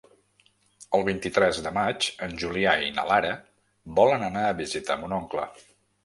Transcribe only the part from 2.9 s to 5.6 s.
na Lara volen anar a visitar mon oncle.